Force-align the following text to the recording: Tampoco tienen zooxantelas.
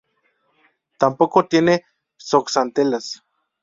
Tampoco 0.97 1.45
tienen 1.47 1.81
zooxantelas. 2.17 3.21